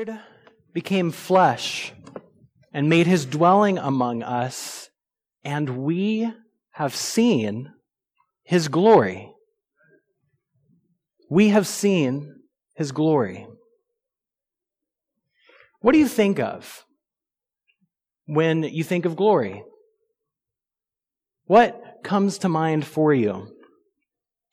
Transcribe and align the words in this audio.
Word 0.00 0.18
became 0.72 1.10
flesh 1.10 1.92
and 2.72 2.88
made 2.88 3.06
his 3.06 3.26
dwelling 3.26 3.76
among 3.76 4.22
us, 4.22 4.88
and 5.44 5.84
we 5.84 6.32
have 6.70 6.96
seen 6.96 7.70
his 8.42 8.68
glory. 8.68 9.30
We 11.28 11.50
have 11.50 11.66
seen 11.66 12.34
his 12.76 12.92
glory. 12.92 13.46
What 15.80 15.92
do 15.92 15.98
you 15.98 16.08
think 16.08 16.40
of 16.40 16.84
when 18.24 18.62
you 18.62 18.84
think 18.84 19.04
of 19.04 19.16
glory? 19.16 19.62
What 21.44 21.98
comes 22.02 22.38
to 22.38 22.48
mind 22.48 22.86
for 22.86 23.12
you? 23.12 23.48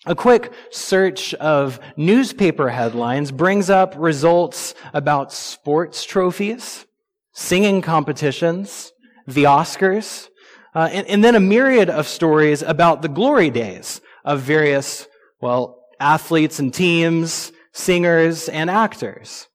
A 0.07 0.15
quick 0.15 0.53
search 0.71 1.33
of 1.33 1.81
newspaper 1.97 2.69
headlines 2.69 3.29
brings 3.29 3.69
up 3.69 3.93
results 3.97 4.73
about 4.93 5.33
sports 5.33 6.05
trophies, 6.05 6.85
singing 7.33 7.81
competitions, 7.81 8.93
the 9.27 9.43
Oscars, 9.43 10.29
uh, 10.73 10.87
and, 10.93 11.05
and 11.07 11.23
then 11.25 11.35
a 11.35 11.41
myriad 11.41 11.89
of 11.89 12.07
stories 12.07 12.61
about 12.61 13.01
the 13.01 13.09
glory 13.09 13.49
days 13.49 13.99
of 14.23 14.39
various, 14.39 15.07
well, 15.41 15.83
athletes 15.99 16.57
and 16.59 16.73
teams, 16.73 17.51
singers 17.73 18.47
and 18.47 18.69
actors. 18.69 19.49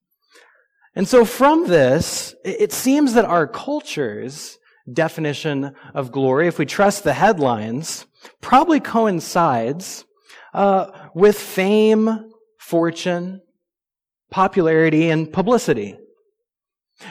And 0.95 1.09
so 1.09 1.25
from 1.25 1.67
this, 1.67 2.35
it 2.45 2.75
seems 2.75 3.15
that 3.15 3.25
our 3.25 3.47
culture's 3.47 4.59
definition 4.93 5.75
of 5.95 6.13
glory, 6.13 6.47
if 6.47 6.59
we 6.59 6.67
trust 6.67 7.05
the 7.05 7.15
headlines, 7.15 8.05
probably 8.43 8.81
coincides 8.81 10.05
uh, 10.53 11.09
with 11.15 11.39
fame, 11.39 12.31
fortune, 12.59 13.41
popularity, 14.31 15.11
and 15.11 15.33
publicity. 15.33 15.97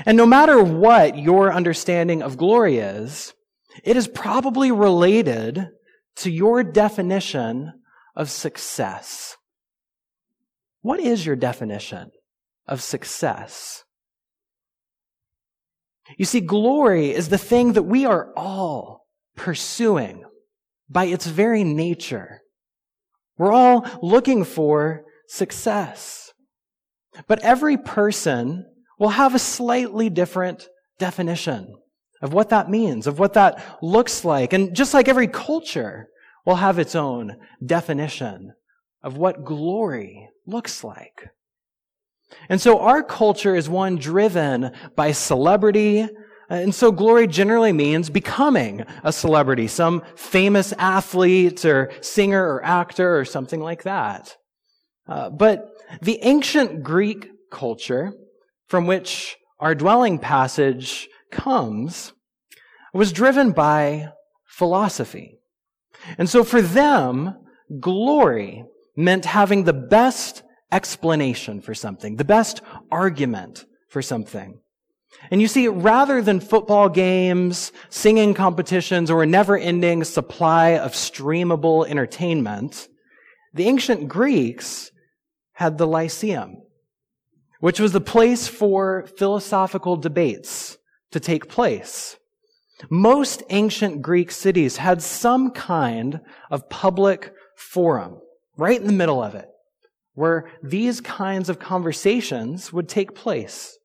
And 0.05 0.17
no 0.17 0.25
matter 0.25 0.63
what 0.63 1.17
your 1.17 1.51
understanding 1.53 2.21
of 2.21 2.37
glory 2.37 2.77
is, 2.77 3.33
it 3.83 3.97
is 3.97 4.07
probably 4.07 4.71
related 4.71 5.67
to 6.17 6.31
your 6.31 6.63
definition 6.63 7.73
of 8.15 8.29
success. 8.29 9.37
What 10.81 10.99
is 10.99 11.25
your 11.25 11.35
definition 11.35 12.11
of 12.67 12.81
success? 12.81 13.83
You 16.17 16.25
see, 16.25 16.41
glory 16.41 17.11
is 17.11 17.29
the 17.29 17.37
thing 17.37 17.73
that 17.73 17.83
we 17.83 18.05
are 18.05 18.33
all 18.35 19.07
pursuing 19.35 20.25
by 20.89 21.05
its 21.05 21.25
very 21.25 21.63
nature. 21.63 22.40
We're 23.41 23.53
all 23.53 23.87
looking 24.03 24.43
for 24.43 25.03
success. 25.27 26.31
But 27.27 27.39
every 27.39 27.75
person 27.75 28.67
will 28.99 29.09
have 29.09 29.33
a 29.33 29.39
slightly 29.39 30.11
different 30.11 30.69
definition 30.99 31.73
of 32.21 32.33
what 32.33 32.49
that 32.49 32.69
means, 32.69 33.07
of 33.07 33.17
what 33.17 33.33
that 33.33 33.79
looks 33.81 34.23
like. 34.23 34.53
And 34.53 34.75
just 34.75 34.93
like 34.93 35.07
every 35.07 35.27
culture 35.27 36.07
will 36.45 36.57
have 36.57 36.77
its 36.77 36.93
own 36.93 37.35
definition 37.65 38.53
of 39.01 39.17
what 39.17 39.43
glory 39.43 40.29
looks 40.45 40.83
like. 40.83 41.31
And 42.47 42.61
so 42.61 42.77
our 42.77 43.01
culture 43.01 43.55
is 43.55 43.67
one 43.67 43.95
driven 43.95 44.71
by 44.95 45.13
celebrity 45.13 46.07
and 46.55 46.75
so 46.75 46.91
glory 46.91 47.27
generally 47.27 47.71
means 47.71 48.09
becoming 48.09 48.85
a 49.03 49.13
celebrity, 49.13 49.67
some 49.67 50.03
famous 50.15 50.73
athlete 50.77 51.63
or 51.63 51.91
singer 52.01 52.43
or 52.43 52.65
actor 52.65 53.17
or 53.17 53.23
something 53.23 53.61
like 53.61 53.83
that. 53.83 54.35
Uh, 55.07 55.29
but 55.29 55.69
the 56.01 56.19
ancient 56.23 56.83
Greek 56.83 57.29
culture 57.51 58.13
from 58.67 58.85
which 58.85 59.37
our 59.59 59.73
dwelling 59.75 60.19
passage 60.19 61.07
comes 61.31 62.13
was 62.93 63.11
driven 63.11 63.51
by 63.51 64.09
philosophy. 64.45 65.39
And 66.17 66.29
so 66.29 66.43
for 66.43 66.61
them, 66.61 67.37
glory 67.79 68.65
meant 68.95 69.25
having 69.25 69.63
the 69.63 69.73
best 69.73 70.43
explanation 70.71 71.61
for 71.61 71.73
something, 71.73 72.17
the 72.17 72.25
best 72.25 72.61
argument 72.91 73.65
for 73.87 74.01
something. 74.01 74.59
And 75.29 75.41
you 75.41 75.47
see, 75.47 75.67
rather 75.67 76.21
than 76.21 76.39
football 76.39 76.89
games, 76.89 77.71
singing 77.89 78.33
competitions, 78.33 79.11
or 79.11 79.23
a 79.23 79.27
never 79.27 79.57
ending 79.57 80.03
supply 80.03 80.77
of 80.77 80.93
streamable 80.93 81.87
entertainment, 81.87 82.87
the 83.53 83.65
ancient 83.65 84.07
Greeks 84.07 84.91
had 85.53 85.77
the 85.77 85.87
Lyceum, 85.87 86.63
which 87.59 87.79
was 87.79 87.91
the 87.91 88.01
place 88.01 88.47
for 88.47 89.05
philosophical 89.17 89.95
debates 89.95 90.77
to 91.11 91.19
take 91.19 91.49
place. 91.49 92.17
Most 92.89 93.43
ancient 93.49 94.01
Greek 94.01 94.31
cities 94.31 94.77
had 94.77 95.01
some 95.01 95.51
kind 95.51 96.21
of 96.49 96.69
public 96.69 97.33
forum 97.55 98.19
right 98.57 98.79
in 98.79 98.87
the 98.87 98.93
middle 98.93 99.21
of 99.21 99.35
it, 99.35 99.49
where 100.13 100.49
these 100.63 100.99
kinds 100.99 101.49
of 101.49 101.59
conversations 101.59 102.73
would 102.73 102.89
take 102.89 103.13
place. 103.13 103.77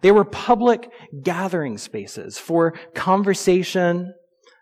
They 0.00 0.12
were 0.12 0.24
public 0.24 0.90
gathering 1.22 1.78
spaces 1.78 2.38
for 2.38 2.72
conversation, 2.94 4.14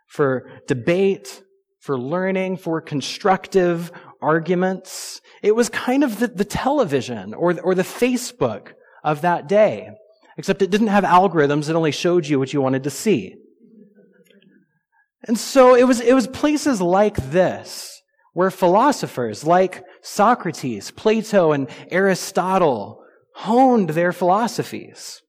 for 0.07 0.51
debate, 0.67 1.43
for 1.81 1.99
learning, 1.99 2.59
for 2.59 2.81
constructive 2.81 3.91
arguments. 4.21 5.21
It 5.43 5.55
was 5.55 5.69
kind 5.69 6.05
of 6.05 6.19
the, 6.21 6.29
the 6.29 6.45
television 6.45 7.35
or, 7.35 7.59
or 7.61 7.75
the 7.75 7.83
Facebook 7.83 8.73
of 9.03 9.23
that 9.23 9.49
day, 9.49 9.91
except 10.37 10.63
it 10.63 10.71
didn't 10.71 10.89
have 10.89 11.05
algorithms. 11.05 11.69
It 11.69 11.77
only 11.77 11.93
showed 11.93 12.27
you 12.27 12.39
what 12.39 12.53
you 12.53 12.61
wanted 12.61 12.85
to 12.85 12.91
see. 12.91 13.37
And 15.25 15.39
so 15.39 15.75
it 15.75 15.85
was, 15.85 16.01
it 16.01 16.15
was 16.15 16.27
places 16.27 16.81
like 16.81 17.17
this 17.17 18.01
where 18.33 18.51
philosophers 18.51 19.45
like 19.45 19.83
Socrates, 20.03 20.91
Plato, 20.91 21.53
and 21.53 21.69
Aristotle 21.91 23.00
honed 23.41 23.91
their 23.91 24.13
philosophies. 24.13 25.23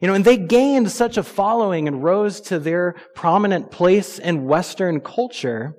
You 0.00 0.06
know, 0.06 0.14
and 0.14 0.24
they 0.24 0.36
gained 0.36 0.90
such 0.92 1.16
a 1.16 1.22
following 1.22 1.88
and 1.88 2.04
rose 2.04 2.40
to 2.42 2.58
their 2.60 2.94
prominent 3.14 3.70
place 3.70 4.18
in 4.18 4.44
Western 4.44 5.00
culture 5.00 5.74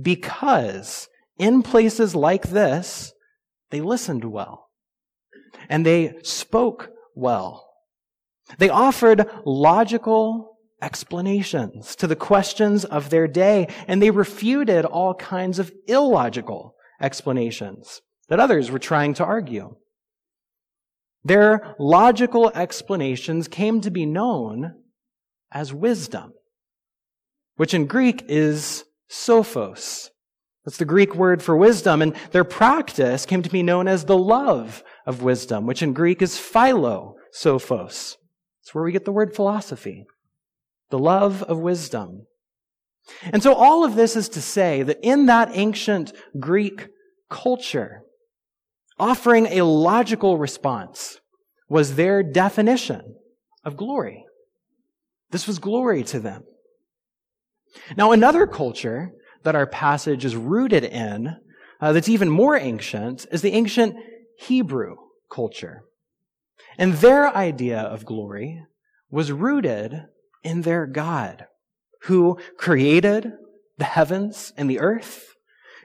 because 0.00 1.08
in 1.38 1.62
places 1.62 2.14
like 2.14 2.50
this, 2.50 3.12
they 3.70 3.80
listened 3.80 4.24
well 4.24 4.68
and 5.68 5.84
they 5.84 6.14
spoke 6.22 6.90
well. 7.16 7.66
They 8.58 8.68
offered 8.68 9.28
logical 9.44 10.58
explanations 10.80 11.96
to 11.96 12.06
the 12.06 12.16
questions 12.16 12.84
of 12.84 13.10
their 13.10 13.26
day 13.26 13.66
and 13.88 14.00
they 14.00 14.10
refuted 14.10 14.84
all 14.84 15.14
kinds 15.14 15.58
of 15.58 15.72
illogical 15.88 16.76
explanations 17.00 18.02
that 18.28 18.38
others 18.38 18.70
were 18.70 18.78
trying 18.78 19.14
to 19.14 19.24
argue. 19.24 19.74
Their 21.24 21.74
logical 21.78 22.50
explanations 22.54 23.48
came 23.48 23.80
to 23.80 23.90
be 23.90 24.04
known 24.04 24.74
as 25.50 25.72
wisdom, 25.72 26.34
which 27.56 27.72
in 27.72 27.86
Greek 27.86 28.24
is 28.28 28.84
sophos. 29.10 30.10
That's 30.64 30.78
the 30.78 30.84
Greek 30.84 31.14
word 31.14 31.42
for 31.42 31.56
wisdom. 31.56 32.02
And 32.02 32.16
their 32.32 32.44
practice 32.44 33.26
came 33.26 33.42
to 33.42 33.50
be 33.50 33.62
known 33.62 33.86
as 33.86 34.04
the 34.04 34.16
love 34.16 34.82
of 35.06 35.22
wisdom, 35.22 35.66
which 35.66 35.82
in 35.82 35.92
Greek 35.92 36.22
is 36.22 36.38
philo, 36.38 37.16
sophos. 37.34 38.16
It's 38.62 38.74
where 38.74 38.84
we 38.84 38.92
get 38.92 39.04
the 39.04 39.12
word 39.12 39.34
philosophy. 39.34 40.06
The 40.90 40.98
love 40.98 41.42
of 41.42 41.58
wisdom. 41.58 42.26
And 43.22 43.42
so 43.42 43.54
all 43.54 43.84
of 43.84 43.94
this 43.94 44.16
is 44.16 44.28
to 44.30 44.40
say 44.40 44.82
that 44.82 45.00
in 45.02 45.26
that 45.26 45.50
ancient 45.52 46.12
Greek 46.40 46.88
culture, 47.28 48.02
offering 48.98 49.46
a 49.46 49.62
logical 49.62 50.38
response 50.38 51.20
was 51.68 51.94
their 51.96 52.22
definition 52.22 53.16
of 53.64 53.76
glory. 53.76 54.24
This 55.30 55.46
was 55.46 55.58
glory 55.58 56.04
to 56.04 56.20
them. 56.20 56.44
Now, 57.96 58.12
another 58.12 58.46
culture 58.46 59.12
that 59.42 59.56
our 59.56 59.66
passage 59.66 60.24
is 60.24 60.36
rooted 60.36 60.84
in, 60.84 61.36
uh, 61.80 61.92
that's 61.92 62.08
even 62.08 62.28
more 62.30 62.56
ancient, 62.56 63.26
is 63.32 63.42
the 63.42 63.52
ancient 63.52 63.96
Hebrew 64.38 64.96
culture. 65.30 65.82
And 66.78 66.94
their 66.94 67.34
idea 67.34 67.80
of 67.80 68.04
glory 68.04 68.62
was 69.10 69.32
rooted 69.32 70.04
in 70.42 70.62
their 70.62 70.86
God, 70.86 71.46
who 72.02 72.38
created 72.56 73.32
the 73.78 73.84
heavens 73.84 74.52
and 74.56 74.68
the 74.68 74.80
earth, 74.80 75.33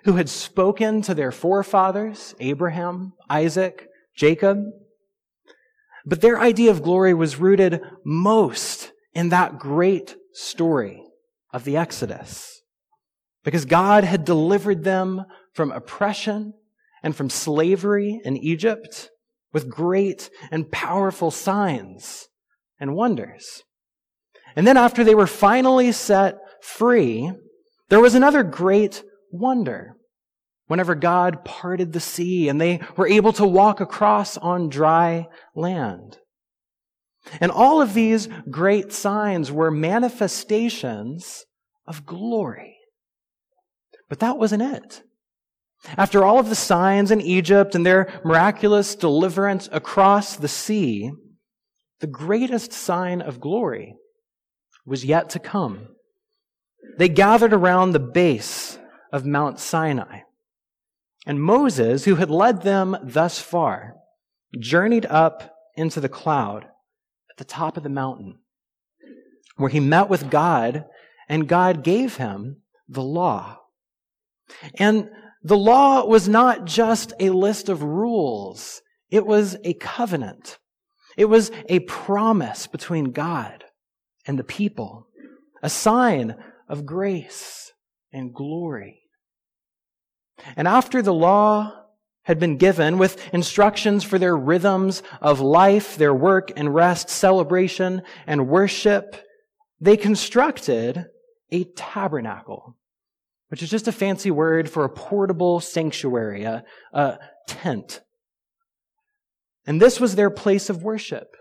who 0.06 0.14
had 0.14 0.30
spoken 0.30 1.02
to 1.04 1.14
their 1.14 1.32
forefathers, 1.32 2.36
Abraham, 2.40 3.14
Isaac, 3.30 3.88
Jacob. 4.16 4.64
But 6.06 6.22
their 6.22 6.40
idea 6.40 6.72
of 6.72 6.84
glory 6.84 7.14
was 7.14 7.38
rooted 7.38 7.82
most 8.06 8.92
in 9.14 9.30
that 9.30 9.60
great 9.60 10.16
story 10.34 11.04
of 11.52 11.64
the 11.64 11.78
Exodus. 11.78 12.62
Because 13.44 13.66
God 13.66 14.04
had 14.04 14.26
delivered 14.26 14.84
them 14.84 15.26
from 15.54 15.72
oppression 15.72 16.54
and 17.02 17.16
from 17.16 17.30
slavery 17.30 18.22
in 18.24 18.38
Egypt. 18.38 19.10
with 19.54 19.70
great 19.70 20.30
and 20.52 20.72
powerful 20.72 21.32
signs 21.32 22.28
and 22.80 22.96
wonders. 22.96 23.64
And 24.56 24.66
then 24.66 24.78
after 24.78 25.04
they 25.04 25.16
were 25.16 25.28
finally 25.28 25.92
set 25.92 26.38
free, 26.62 27.32
there 27.90 28.00
was 28.00 28.16
another 28.16 28.44
great 28.44 29.04
wonder. 29.32 29.96
Whenever 30.68 30.94
God 30.94 31.44
parted 31.44 31.94
the 31.94 32.00
sea 32.00 32.48
and 32.48 32.62
they 32.62 32.80
were 32.96 33.08
able 33.08 33.34
to 33.34 33.46
walk 33.46 33.82
across 33.82 34.38
on 34.38 34.70
dry 34.70 35.28
land. 35.56 36.18
And 37.42 37.52
all 37.52 37.82
of 37.82 37.94
these 37.94 38.28
great 38.50 38.94
signs 38.94 39.52
were 39.52 39.72
manifestations 39.72 41.46
of 41.88 42.06
glory. 42.06 42.78
But 44.10 44.20
that 44.20 44.38
wasn't 44.38 44.64
it. 44.64 45.04
After 45.98 46.24
all 46.24 46.40
of 46.40 46.50
the 46.50 46.56
signs 46.56 47.12
in 47.12 47.22
Egypt 47.22 47.74
and 47.76 47.86
their 47.86 48.22
miraculous 48.26 48.96
deliverance 48.96 49.70
across 49.72 50.36
the 50.36 50.48
sea, 50.48 51.12
the 52.00 52.08
greatest 52.08 52.74
sign 52.74 53.22
of 53.22 53.40
glory 53.40 53.96
was 54.86 55.06
yet 55.06 55.30
to 55.32 55.40
come. 55.40 55.88
They 56.98 57.10
gathered 57.10 57.54
around 57.54 57.92
the 57.92 58.00
base 58.00 58.79
of 59.12 59.26
Mount 59.26 59.60
Sinai. 59.60 60.22
And 61.26 61.42
Moses, 61.42 62.06
who 62.06 62.16
had 62.16 62.30
led 62.30 62.62
them 62.62 62.98
thus 63.04 63.40
far, 63.40 63.96
journeyed 64.58 65.06
up 65.06 65.56
into 65.76 66.00
the 66.00 66.10
cloud 66.10 66.66
at 67.30 67.38
the 67.38 67.44
top 67.44 67.78
of 67.78 67.84
the 67.84 67.90
mountain, 67.90 68.40
where 69.58 69.70
he 69.70 69.80
met 69.80 70.10
with 70.10 70.30
God, 70.30 70.86
and 71.28 71.48
God 71.48 71.84
gave 71.84 72.18
him 72.18 72.62
the 72.88 73.04
law. 73.04 73.60
And 74.76 75.10
the 75.44 75.58
law 75.58 76.06
was 76.06 76.28
not 76.28 76.66
just 76.66 77.14
a 77.20 77.30
list 77.30 77.70
of 77.70 77.84
rules, 77.84 78.82
it 79.10 79.26
was 79.26 79.58
a 79.64 79.74
covenant. 79.74 80.58
It 81.18 81.26
was 81.26 81.52
a 81.68 81.80
promise 81.80 82.68
between 82.68 83.12
God 83.12 83.66
and 84.26 84.40
the 84.40 84.44
people, 84.44 85.08
a 85.62 85.70
sign 85.70 86.36
of 86.70 86.86
grace 86.86 87.74
and 88.12 88.34
glory. 88.34 89.04
And 90.56 90.68
after 90.68 91.02
the 91.02 91.14
law 91.14 91.74
had 92.24 92.40
been 92.40 92.58
given 92.58 92.98
with 92.98 93.34
instructions 93.34 94.04
for 94.04 94.20
their 94.20 94.38
rhythms 94.38 95.04
of 95.22 95.40
life, 95.40 95.98
their 95.98 96.14
work 96.14 96.52
and 96.56 96.74
rest, 96.74 97.10
celebration 97.10 98.04
and 98.28 98.48
worship, 98.48 99.16
they 99.82 99.98
constructed 99.98 101.06
a 101.52 101.64
tabernacle 101.76 102.78
which 103.50 103.64
is 103.64 103.70
just 103.70 103.88
a 103.88 103.92
fancy 103.92 104.32
word 104.32 104.70
for 104.70 104.86
a 104.86 104.90
portable 104.90 105.60
sanctuary, 105.60 106.44
a, 106.44 106.64
a 106.94 107.20
tent. 107.48 108.02
And 109.66 109.82
this 109.82 110.00
was 110.00 110.16
their 110.16 110.30
place 110.30 110.70
of 110.70 110.84
worship 110.84 111.36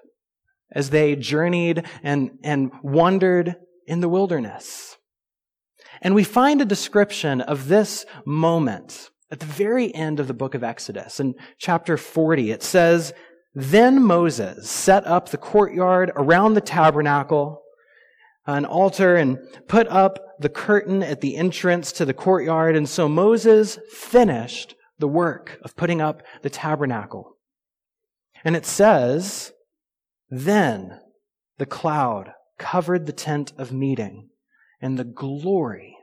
as 0.72 0.90
they 0.90 1.16
journeyed 1.16 1.86
and, 2.02 2.38
and 2.42 2.72
wandered 2.82 3.56
in 3.86 4.00
the 4.00 4.08
wilderness. 4.08 4.96
And 6.02 6.14
we 6.14 6.24
find 6.24 6.60
a 6.60 6.66
description 6.66 7.40
of 7.40 7.68
this 7.68 8.06
moment 8.24 9.10
at 9.30 9.40
the 9.40 9.46
very 9.46 9.94
end 9.94 10.20
of 10.20 10.26
the 10.26 10.34
book 10.34 10.54
of 10.54 10.64
Exodus. 10.64 11.20
In 11.20 11.34
chapter 11.58 11.96
40, 11.96 12.50
it 12.50 12.62
says, 12.62 13.12
Then 13.54 14.02
Moses 14.02 14.68
set 14.70 15.06
up 15.06 15.28
the 15.28 15.36
courtyard 15.36 16.12
around 16.14 16.54
the 16.54 16.60
tabernacle 16.60 17.62
an 18.48 18.64
altar 18.64 19.14
and 19.14 19.38
put 19.68 19.86
up 19.88 20.40
the 20.40 20.48
curtain 20.48 21.02
at 21.02 21.20
the 21.20 21.36
entrance 21.36 21.92
to 21.92 22.06
the 22.06 22.14
courtyard. 22.14 22.74
And 22.74 22.88
so 22.88 23.06
Moses 23.06 23.78
finished 23.92 24.74
the 24.98 25.06
work 25.06 25.58
of 25.62 25.76
putting 25.76 26.00
up 26.00 26.22
the 26.42 26.50
tabernacle. 26.50 27.36
And 28.44 28.56
it 28.56 28.64
says, 28.64 29.52
Then 30.30 30.98
the 31.58 31.66
cloud 31.66 32.32
covered 32.58 33.04
the 33.06 33.12
tent 33.12 33.52
of 33.58 33.70
meeting, 33.70 34.30
and 34.80 34.98
the 34.98 35.04
glory 35.04 35.96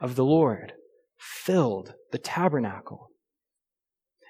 of 0.00 0.16
the 0.16 0.24
Lord 0.24 0.72
filled 1.18 1.94
the 2.10 2.18
tabernacle. 2.18 3.08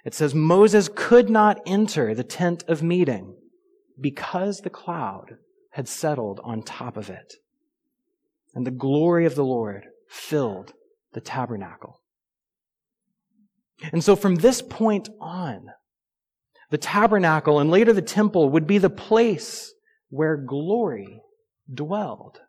It 0.05 0.15
says 0.15 0.35
Moses 0.35 0.89
could 0.95 1.31
not 1.31 1.61
enter 1.67 2.15
the 2.15 2.25
tent 2.25 2.65
of 2.69 2.83
meeting 2.83 3.37
because 4.01 4.61
the 4.61 4.71
cloud 4.71 5.37
had 5.73 5.89
settled 5.89 6.41
on 6.43 6.63
top 6.63 6.97
of 6.97 7.09
it 7.09 7.35
and 8.55 8.67
the 8.67 8.71
glory 8.71 9.27
of 9.27 9.35
the 9.35 9.45
Lord 9.45 9.87
filled 10.09 10.73
the 11.13 11.21
tabernacle. 11.21 12.01
And 13.93 14.05
so 14.05 14.15
from 14.15 14.37
this 14.37 14.63
point 14.63 15.09
on, 15.21 15.67
the 16.71 16.79
tabernacle 16.79 17.59
and 17.59 17.71
later 17.71 17.93
the 17.93 18.03
temple 18.03 18.51
would 18.51 18.67
be 18.67 18.79
the 18.79 18.91
place 18.91 19.73
where 20.09 20.37
glory 20.37 21.23
dwelled. 21.73 22.41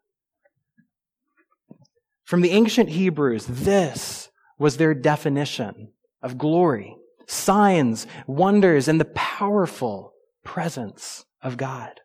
From 2.24 2.42
the 2.42 2.52
ancient 2.52 2.90
Hebrews, 2.90 3.46
this 3.48 4.30
was 4.58 4.78
their 4.78 4.94
definition 4.94 5.92
of 6.22 6.38
glory 6.38 6.96
signs, 7.26 8.06
wonders, 8.28 8.88
and 8.88 9.00
the 9.00 9.06
powerful 9.06 10.14
presence 10.44 11.26
of 11.42 11.58
God. 11.58 12.02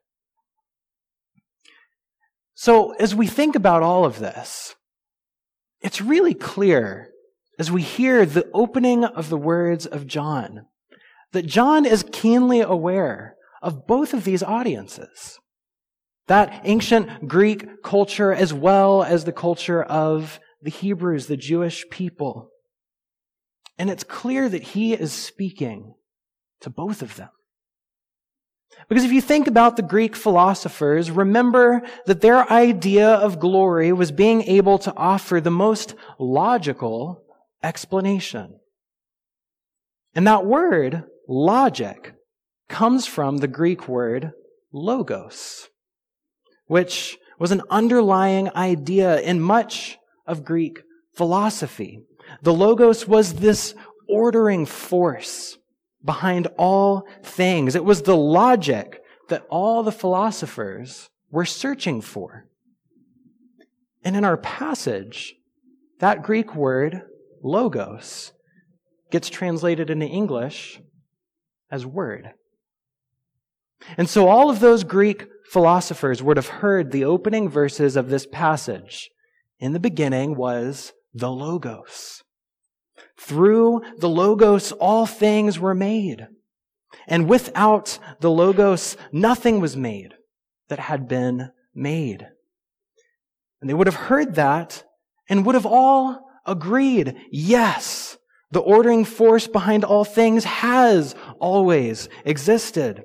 So, 2.54 2.92
as 2.94 3.14
we 3.14 3.26
think 3.26 3.54
about 3.54 3.82
all 3.82 4.04
of 4.04 4.18
this, 4.18 4.74
it's 5.80 6.00
really 6.00 6.34
clear 6.34 7.10
as 7.58 7.70
we 7.70 7.82
hear 7.82 8.26
the 8.26 8.48
opening 8.52 9.04
of 9.04 9.28
the 9.28 9.36
words 9.36 9.86
of 9.86 10.06
John 10.06 10.66
that 11.32 11.46
John 11.46 11.84
is 11.84 12.04
keenly 12.10 12.60
aware 12.60 13.36
of 13.60 13.86
both 13.86 14.14
of 14.14 14.24
these 14.24 14.42
audiences. 14.42 15.38
That 16.28 16.62
ancient 16.64 17.28
Greek 17.28 17.82
culture 17.82 18.32
as 18.32 18.54
well 18.54 19.02
as 19.02 19.24
the 19.24 19.32
culture 19.32 19.82
of 19.82 20.40
the 20.62 20.70
Hebrews, 20.70 21.26
the 21.26 21.36
Jewish 21.36 21.84
people. 21.90 22.50
And 23.78 23.90
it's 23.90 24.04
clear 24.04 24.48
that 24.48 24.62
he 24.62 24.92
is 24.92 25.12
speaking 25.12 25.94
to 26.60 26.70
both 26.70 27.02
of 27.02 27.16
them. 27.16 27.30
Because 28.88 29.04
if 29.04 29.12
you 29.12 29.20
think 29.20 29.46
about 29.46 29.76
the 29.76 29.82
Greek 29.82 30.14
philosophers, 30.14 31.10
remember 31.10 31.82
that 32.06 32.20
their 32.20 32.50
idea 32.50 33.08
of 33.08 33.40
glory 33.40 33.92
was 33.92 34.12
being 34.12 34.42
able 34.42 34.78
to 34.78 34.94
offer 34.96 35.40
the 35.40 35.50
most 35.50 35.94
logical 36.18 37.22
explanation. 37.62 38.60
And 40.14 40.26
that 40.26 40.46
word, 40.46 41.04
logic, 41.28 42.14
comes 42.68 43.06
from 43.06 43.38
the 43.38 43.48
Greek 43.48 43.88
word 43.88 44.32
logos, 44.72 45.68
which 46.68 47.18
was 47.38 47.50
an 47.50 47.62
underlying 47.68 48.50
idea 48.54 49.20
in 49.20 49.40
much 49.40 49.98
of 50.26 50.44
Greek 50.44 50.82
philosophy. 51.14 52.00
The 52.42 52.52
logos 52.52 53.08
was 53.08 53.34
this 53.34 53.74
ordering 54.08 54.66
force 54.66 55.58
behind 56.04 56.46
all 56.56 57.06
things. 57.22 57.74
It 57.74 57.84
was 57.84 58.02
the 58.02 58.16
logic 58.16 59.02
that 59.28 59.44
all 59.50 59.82
the 59.82 59.92
philosophers 59.92 61.08
were 61.30 61.44
searching 61.44 62.00
for. 62.00 62.46
And 64.04 64.16
in 64.16 64.24
our 64.24 64.36
passage, 64.36 65.34
that 65.98 66.22
Greek 66.22 66.54
word, 66.54 67.02
logos, 67.42 68.32
gets 69.10 69.28
translated 69.28 69.90
into 69.90 70.06
English 70.06 70.80
as 71.70 71.84
word. 71.84 72.30
And 73.96 74.08
so 74.08 74.28
all 74.28 74.50
of 74.50 74.60
those 74.60 74.84
Greek 74.84 75.26
philosophers 75.50 76.22
would 76.22 76.36
have 76.36 76.48
heard 76.48 76.90
the 76.90 77.04
opening 77.04 77.48
verses 77.48 77.96
of 77.96 78.08
this 78.08 78.26
passage. 78.26 79.08
In 79.58 79.72
the 79.72 79.80
beginning 79.80 80.36
was 80.36 80.92
the 81.14 81.30
Logos. 81.30 82.22
Through 83.18 83.82
the 83.98 84.08
Logos, 84.08 84.72
all 84.72 85.06
things 85.06 85.58
were 85.58 85.74
made. 85.74 86.26
And 87.06 87.28
without 87.28 87.98
the 88.20 88.30
Logos, 88.30 88.96
nothing 89.12 89.60
was 89.60 89.76
made 89.76 90.14
that 90.68 90.78
had 90.78 91.08
been 91.08 91.50
made. 91.74 92.26
And 93.60 93.68
they 93.68 93.74
would 93.74 93.86
have 93.86 93.96
heard 93.96 94.34
that 94.36 94.84
and 95.28 95.44
would 95.44 95.54
have 95.54 95.66
all 95.66 96.20
agreed, 96.46 97.16
yes, 97.30 98.18
the 98.50 98.60
ordering 98.60 99.04
force 99.04 99.46
behind 99.46 99.84
all 99.84 100.04
things 100.04 100.44
has 100.44 101.14
always 101.38 102.08
existed. 102.24 103.04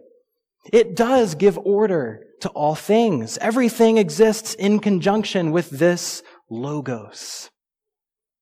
It 0.71 0.95
does 0.95 1.35
give 1.35 1.57
order 1.57 2.25
to 2.41 2.49
all 2.49 2.75
things. 2.75 3.37
Everything 3.39 3.97
exists 3.97 4.53
in 4.53 4.79
conjunction 4.79 5.51
with 5.51 5.69
this 5.69 6.23
Logos. 6.49 7.49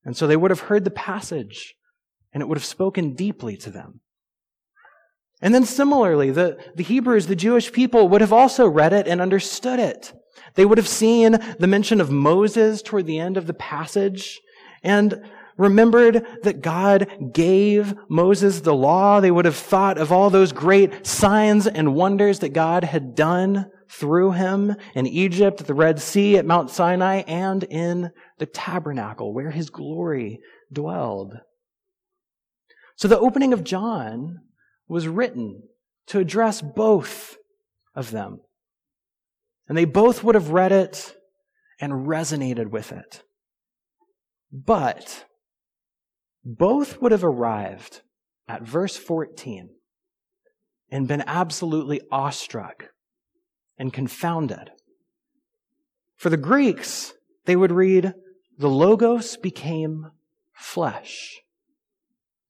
And 0.03 0.15
so 0.15 0.27
they 0.27 0.37
would 0.37 0.51
have 0.51 0.61
heard 0.61 0.83
the 0.83 0.91
passage 0.91 1.75
and 2.33 2.41
it 2.41 2.47
would 2.47 2.57
have 2.57 2.65
spoken 2.65 3.13
deeply 3.13 3.57
to 3.57 3.69
them. 3.69 4.01
And 5.41 5.53
then 5.53 5.65
similarly, 5.65 6.31
the, 6.31 6.57
the 6.75 6.83
Hebrews, 6.83 7.27
the 7.27 7.35
Jewish 7.35 7.71
people, 7.71 8.07
would 8.07 8.21
have 8.21 8.33
also 8.33 8.67
read 8.67 8.93
it 8.93 9.07
and 9.07 9.19
understood 9.19 9.79
it. 9.79 10.13
They 10.55 10.65
would 10.65 10.77
have 10.77 10.87
seen 10.87 11.37
the 11.59 11.67
mention 11.67 11.99
of 11.99 12.11
Moses 12.11 12.81
toward 12.81 13.05
the 13.05 13.19
end 13.19 13.37
of 13.37 13.47
the 13.47 13.53
passage. 13.53 14.39
And 14.83 15.29
remembered 15.61 16.25
that 16.43 16.61
God 16.61 17.31
gave 17.33 17.93
Moses 18.09 18.61
the 18.61 18.75
law. 18.75 19.19
They 19.19 19.31
would 19.31 19.45
have 19.45 19.55
thought 19.55 19.97
of 19.97 20.11
all 20.11 20.29
those 20.29 20.51
great 20.51 21.05
signs 21.05 21.67
and 21.67 21.95
wonders 21.95 22.39
that 22.39 22.49
God 22.49 22.83
had 22.83 23.15
done 23.15 23.67
through 23.89 24.31
him 24.31 24.75
in 24.95 25.05
Egypt, 25.05 25.65
the 25.65 25.73
Red 25.73 26.01
Sea, 26.01 26.37
at 26.37 26.45
Mount 26.45 26.69
Sinai, 26.69 27.23
and 27.27 27.63
in 27.63 28.11
the 28.39 28.45
tabernacle 28.45 29.33
where 29.33 29.51
his 29.51 29.69
glory 29.69 30.39
dwelled. 30.71 31.33
So 32.95 33.07
the 33.07 33.19
opening 33.19 33.53
of 33.53 33.63
John 33.63 34.39
was 34.87 35.07
written 35.07 35.63
to 36.07 36.19
address 36.19 36.61
both 36.61 37.37
of 37.95 38.11
them. 38.11 38.41
And 39.67 39.77
they 39.77 39.85
both 39.85 40.23
would 40.23 40.35
have 40.35 40.49
read 40.49 40.71
it 40.71 41.15
and 41.79 42.07
resonated 42.07 42.69
with 42.69 42.91
it. 42.91 43.23
But 44.51 45.25
both 46.43 47.01
would 47.01 47.11
have 47.11 47.23
arrived 47.23 48.01
at 48.47 48.63
verse 48.63 48.97
14 48.97 49.69
and 50.89 51.07
been 51.07 51.23
absolutely 51.25 52.01
awestruck 52.11 52.89
and 53.77 53.93
confounded. 53.93 54.71
For 56.15 56.29
the 56.29 56.37
Greeks, 56.37 57.13
they 57.45 57.55
would 57.55 57.71
read, 57.71 58.13
the 58.57 58.69
Logos 58.69 59.37
became 59.37 60.11
flesh. 60.53 61.41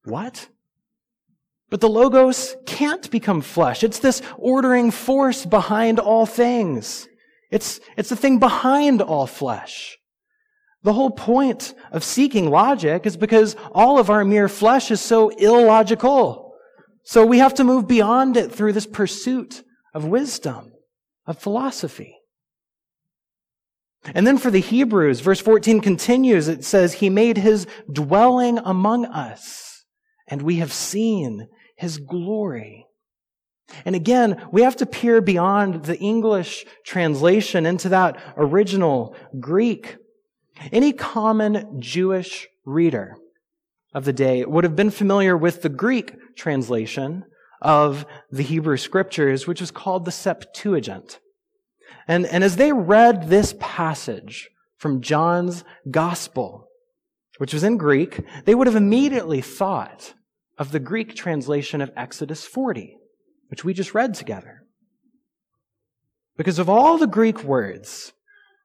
What? 0.04 0.50
But 1.70 1.80
the 1.80 1.90
Logos 1.90 2.58
can't 2.66 3.10
become 3.12 3.42
flesh. 3.42 3.84
It's 3.84 4.00
this 4.00 4.22
ordering 4.38 4.92
force 4.92 5.46
behind 5.46 6.00
all 6.00 6.26
things. 6.26 7.08
It's, 7.50 7.80
it's 7.96 8.10
the 8.10 8.16
thing 8.16 8.40
behind 8.40 9.02
all 9.02 9.28
flesh. 9.28 9.98
The 10.84 10.94
whole 10.94 11.12
point 11.12 11.74
of 11.92 12.04
seeking 12.04 12.50
logic 12.50 13.06
is 13.06 13.16
because 13.16 13.56
all 13.72 14.00
of 14.00 14.10
our 14.10 14.26
mere 14.26 14.50
flesh 14.50 14.90
is 14.90 15.00
so 15.00 15.30
illogical. 15.30 16.56
So 17.04 17.26
we 17.26 17.40
have 17.40 17.54
to 17.56 17.64
move 17.64 17.88
beyond 17.88 18.38
it 18.38 18.52
through 18.52 18.74
this 18.74 18.88
pursuit 18.88 19.64
of 19.94 20.06
wisdom, 20.06 20.72
of 21.26 21.38
philosophy. 21.38 22.18
And 24.04 24.26
then 24.26 24.38
for 24.38 24.50
the 24.50 24.62
Hebrews, 24.62 25.20
verse 25.20 25.40
14 25.40 25.80
continues. 25.82 26.48
It 26.48 26.64
says, 26.64 26.94
He 26.94 27.10
made 27.10 27.38
His 27.38 27.68
dwelling 27.92 28.58
among 28.60 29.06
us, 29.06 29.86
and 30.28 30.42
we 30.42 30.56
have 30.56 30.74
seen 30.74 31.48
His 31.78 31.98
glory. 31.98 32.88
And 33.86 33.96
again, 33.96 34.42
we 34.52 34.64
have 34.64 34.76
to 34.78 34.86
peer 34.86 35.22
beyond 35.22 35.86
the 35.86 35.98
English 36.00 36.66
translation 36.86 37.66
into 37.66 37.90
that 37.90 38.20
original 38.36 39.16
Greek. 39.40 39.98
Any 40.72 40.94
common 40.94 41.82
Jewish 41.82 42.48
reader 42.66 43.16
of 43.94 44.06
the 44.06 44.14
day 44.14 44.46
would 44.46 44.64
have 44.64 44.76
been 44.76 44.92
familiar 44.92 45.36
with 45.36 45.62
the 45.62 45.70
Greek 45.70 46.36
translation 46.36 47.26
of 47.62 48.06
the 48.32 48.44
Hebrew 48.44 48.78
scriptures, 48.78 49.48
which 49.48 49.62
was 49.62 49.72
called 49.72 50.06
the 50.06 50.12
Septuagint. 50.12 51.20
And, 52.08 52.26
and 52.26 52.44
as 52.44 52.56
they 52.56 52.72
read 52.72 53.30
this 53.30 53.54
passage 53.60 54.50
from 54.78 55.02
John's 55.02 55.64
gospel, 55.90 56.68
which 57.38 57.54
was 57.54 57.64
in 57.64 57.78
Greek, 57.78 58.22
they 58.46 58.56
would 58.56 58.68
have 58.68 58.76
immediately 58.76 59.42
thought 59.42 60.14
of 60.58 60.72
the 60.72 60.80
Greek 60.80 61.16
translation 61.16 61.82
of 61.82 61.92
Exodus 61.96 62.46
40 62.46 62.98
which 63.52 63.66
we 63.66 63.74
just 63.74 63.94
read 63.94 64.14
together. 64.14 64.64
Because 66.38 66.58
of 66.58 66.70
all 66.70 66.98
the 66.98 67.06
Greek 67.06 67.44
words 67.44 68.14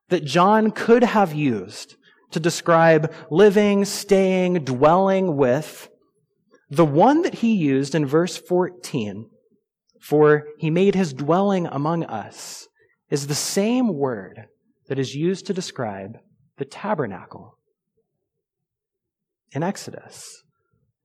that 0.09 0.25
John 0.25 0.71
could 0.71 1.03
have 1.03 1.33
used 1.33 1.97
to 2.31 2.41
describe 2.41 3.13
living, 3.31 3.85
staying, 3.85 4.65
dwelling 4.65 5.37
with, 5.37 5.89
the 6.71 6.85
one 6.85 7.23
that 7.23 7.37
he 7.37 7.55
used 7.55 7.95
in 7.95 8.07
verse 8.07 8.37
14 8.37 9.31
for 10.07 10.45
he 10.59 10.71
made 10.71 10.95
his 10.95 11.13
dwelling 11.13 11.67
among 11.67 12.05
us 12.05 12.69
is 13.11 13.27
the 13.27 13.35
same 13.35 13.93
word 13.95 14.47
that 14.87 15.01
is 15.01 15.17
used 15.17 15.47
to 15.47 15.53
describe 15.53 16.19
the 16.59 16.65
tabernacle 16.65 17.59
in 19.51 19.65
Exodus. 19.65 20.45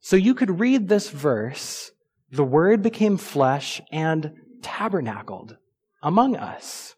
So 0.02 0.16
you 0.16 0.36
could 0.36 0.60
read 0.60 0.88
this 0.88 1.10
verse 1.10 1.92
the 2.32 2.44
Word 2.44 2.82
became 2.82 3.18
flesh 3.18 3.82
and 3.92 4.32
tabernacled 4.62 5.58
among 6.02 6.36
us. 6.36 6.96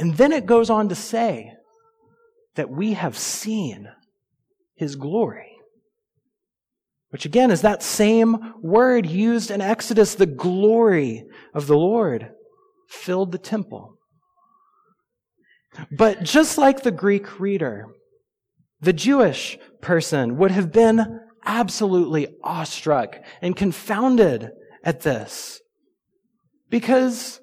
And 0.00 0.16
then 0.16 0.32
it 0.32 0.46
goes 0.46 0.70
on 0.70 0.88
to 0.88 0.94
say 0.94 1.52
that 2.54 2.70
we 2.70 2.94
have 2.94 3.18
seen 3.18 3.86
his 4.74 4.96
glory. 4.96 5.52
Which 7.10 7.26
again 7.26 7.50
is 7.50 7.60
that 7.60 7.82
same 7.82 8.54
word 8.62 9.04
used 9.04 9.50
in 9.50 9.60
Exodus, 9.60 10.14
the 10.14 10.24
glory 10.24 11.26
of 11.52 11.66
the 11.66 11.76
Lord 11.76 12.30
filled 12.88 13.30
the 13.30 13.38
temple. 13.38 13.98
But 15.90 16.22
just 16.22 16.56
like 16.56 16.82
the 16.82 16.90
Greek 16.90 17.38
reader, 17.38 17.88
the 18.80 18.94
Jewish 18.94 19.58
person 19.82 20.38
would 20.38 20.50
have 20.50 20.72
been 20.72 21.20
absolutely 21.44 22.28
awestruck 22.42 23.18
and 23.42 23.54
confounded 23.54 24.50
at 24.82 25.02
this. 25.02 25.60
Because 26.70 27.40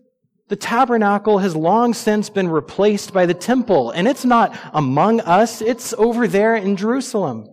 the 0.49 0.55
tabernacle 0.55 1.39
has 1.39 1.55
long 1.55 1.93
since 1.93 2.29
been 2.29 2.47
replaced 2.47 3.13
by 3.13 3.25
the 3.25 3.33
temple, 3.33 3.91
and 3.91 4.07
it's 4.07 4.25
not 4.25 4.57
among 4.73 5.19
us, 5.21 5.61
it's 5.61 5.93
over 5.93 6.27
there 6.27 6.55
in 6.55 6.77
Jerusalem. 6.77 7.47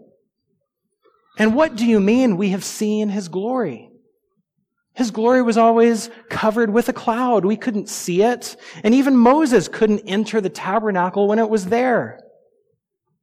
And 1.37 1.55
what 1.55 1.75
do 1.75 1.85
you 1.85 1.99
mean 1.99 2.37
we 2.37 2.51
have 2.51 2.63
seen 2.63 3.09
his 3.09 3.29
glory? 3.29 3.91
His 4.95 5.11
glory 5.11 5.43
was 5.43 5.57
always 5.57 6.09
covered 6.31 6.71
with 6.71 6.89
a 6.89 6.93
cloud. 6.93 7.45
We 7.45 7.57
couldn't 7.57 7.89
see 7.89 8.23
it. 8.23 8.55
And 8.85 8.95
even 8.95 9.17
Moses 9.17 9.67
couldn't 9.67 10.07
enter 10.07 10.41
the 10.41 10.49
tabernacle 10.49 11.27
when 11.27 11.41
it 11.41 11.51
was 11.51 11.67
there. 11.67 12.21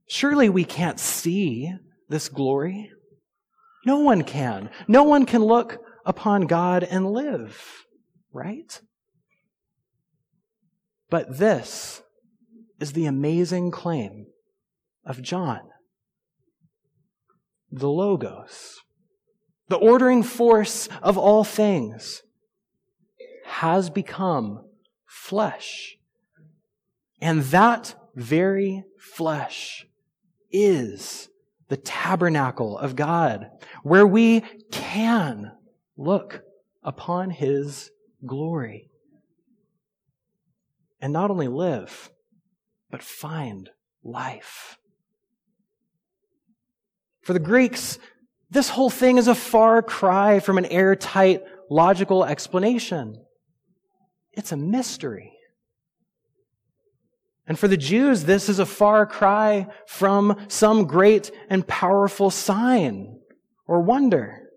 Surely 0.05 0.49
we 0.49 0.65
can't 0.65 0.99
see 0.99 1.73
this 2.09 2.27
glory. 2.27 2.91
No 3.85 3.99
one 3.99 4.25
can. 4.25 4.69
No 4.89 5.03
one 5.03 5.25
can 5.25 5.41
look 5.41 5.81
upon 6.05 6.41
God 6.47 6.83
and 6.83 7.09
live, 7.09 7.85
right? 8.33 8.81
But 11.11 11.37
this 11.37 12.01
is 12.79 12.93
the 12.93 13.05
amazing 13.05 13.69
claim 13.69 14.27
of 15.05 15.21
John. 15.21 15.59
The 17.69 17.89
Logos, 17.89 18.79
the 19.67 19.75
ordering 19.75 20.23
force 20.23 20.87
of 21.03 21.17
all 21.17 21.43
things, 21.43 22.23
has 23.45 23.89
become 23.89 24.63
flesh. 25.05 25.97
And 27.21 27.43
that 27.43 27.93
very 28.15 28.85
flesh 28.97 29.85
is 30.49 31.27
the 31.67 31.77
tabernacle 31.77 32.77
of 32.77 32.95
God, 32.95 33.49
where 33.83 34.07
we 34.07 34.41
can 34.71 35.51
look 35.97 36.43
upon 36.83 37.31
His 37.31 37.91
glory. 38.25 38.90
And 41.01 41.11
not 41.11 41.31
only 41.31 41.47
live, 41.47 42.11
but 42.91 43.01
find 43.01 43.69
life. 44.03 44.77
For 47.21 47.33
the 47.33 47.39
Greeks, 47.39 47.97
this 48.49 48.69
whole 48.69 48.89
thing 48.89 49.17
is 49.17 49.27
a 49.27 49.35
far 49.35 49.81
cry 49.81 50.39
from 50.39 50.57
an 50.57 50.65
airtight, 50.65 51.43
logical 51.69 52.25
explanation. 52.25 53.23
It's 54.33 54.51
a 54.51 54.57
mystery. 54.57 55.33
And 57.47 57.57
for 57.57 57.67
the 57.67 57.77
Jews, 57.77 58.25
this 58.25 58.49
is 58.49 58.59
a 58.59 58.65
far 58.65 59.05
cry 59.05 59.67
from 59.87 60.37
some 60.47 60.85
great 60.85 61.31
and 61.49 61.67
powerful 61.67 62.29
sign 62.29 63.19
or 63.67 63.81
wonder. 63.81 64.49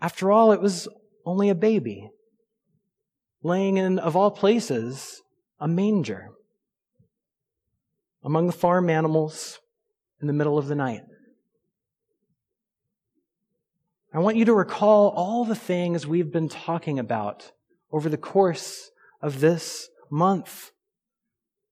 After 0.00 0.32
all, 0.32 0.52
it 0.52 0.60
was 0.60 0.88
only 1.26 1.48
a 1.48 1.54
baby 1.54 2.10
laying 3.42 3.76
in, 3.76 3.98
of 3.98 4.16
all 4.16 4.30
places, 4.30 5.22
a 5.58 5.68
manger 5.68 6.30
among 8.22 8.46
the 8.46 8.52
farm 8.52 8.90
animals 8.90 9.58
in 10.20 10.26
the 10.26 10.32
middle 10.32 10.58
of 10.58 10.68
the 10.68 10.74
night. 10.74 11.00
I 14.12 14.18
want 14.18 14.36
you 14.36 14.44
to 14.46 14.54
recall 14.54 15.08
all 15.10 15.44
the 15.44 15.54
things 15.54 16.06
we've 16.06 16.32
been 16.32 16.48
talking 16.48 16.98
about 16.98 17.52
over 17.92 18.08
the 18.08 18.16
course 18.16 18.90
of 19.22 19.40
this 19.40 19.88
month 20.10 20.72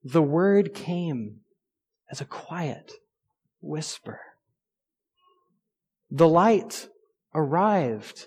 the 0.05 0.23
word 0.23 0.75
came 0.75 1.41
as 2.11 2.21
a 2.21 2.25
quiet 2.25 2.93
whisper. 3.61 4.21
The 6.11 6.29
light 6.29 6.89
arrived 7.35 8.27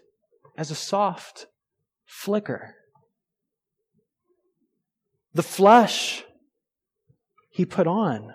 as 0.58 0.70
a 0.70 0.76
soft 0.76 1.48
flicker. 2.06 2.76
The 5.34 5.44
flesh 5.44 6.24
he 7.50 7.66
put 7.66 7.88
on 7.88 8.34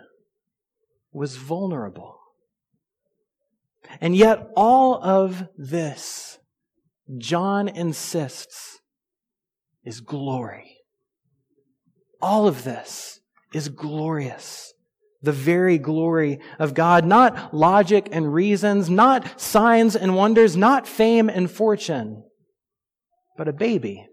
was 1.12 1.36
vulnerable 1.36 2.16
And 4.00 4.16
yet 4.16 4.50
all 4.56 5.02
of 5.02 5.48
this, 5.56 6.38
John 7.18 7.68
insists, 7.68 8.78
is 9.84 10.00
glory. 10.00 10.78
All 12.20 12.48
of 12.48 12.64
this 12.64 13.20
is 13.54 13.68
glorious. 13.68 14.72
The 15.22 15.32
very 15.32 15.78
glory 15.78 16.40
of 16.58 16.74
God, 16.74 17.04
not 17.04 17.54
logic 17.54 18.08
and 18.12 18.32
reasons, 18.32 18.90
not 18.90 19.40
signs 19.40 19.96
and 19.96 20.14
wonders, 20.14 20.56
not 20.56 20.86
fame 20.86 21.28
and 21.28 21.50
fortune, 21.50 22.24
but 23.36 23.48
a 23.48 23.52
baby 23.52 24.06